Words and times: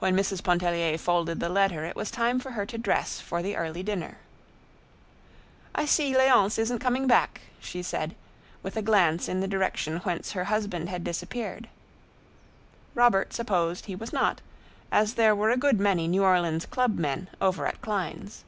When 0.00 0.14
Mrs. 0.14 0.44
Pontellier 0.44 0.98
folded 0.98 1.40
the 1.40 1.48
letter 1.48 1.86
it 1.86 1.96
was 1.96 2.10
time 2.10 2.40
for 2.40 2.50
her 2.50 2.66
to 2.66 2.76
dress 2.76 3.20
for 3.22 3.42
the 3.42 3.56
early 3.56 3.82
dinner. 3.82 4.18
"I 5.74 5.86
see 5.86 6.12
Léonce 6.12 6.58
isn't 6.58 6.80
coming 6.80 7.06
back," 7.06 7.40
she 7.58 7.82
said, 7.82 8.14
with 8.62 8.76
a 8.76 8.82
glance 8.82 9.30
in 9.30 9.40
the 9.40 9.48
direction 9.48 10.00
whence 10.00 10.32
her 10.32 10.44
husband 10.44 10.90
had 10.90 11.04
disappeared. 11.04 11.70
Robert 12.94 13.32
supposed 13.32 13.86
he 13.86 13.96
was 13.96 14.12
not, 14.12 14.42
as 14.92 15.14
there 15.14 15.34
were 15.34 15.48
a 15.50 15.56
good 15.56 15.80
many 15.80 16.06
New 16.06 16.22
Orleans 16.22 16.66
club 16.66 16.98
men 16.98 17.28
over 17.40 17.66
at 17.66 17.80
Klein's. 17.80 18.44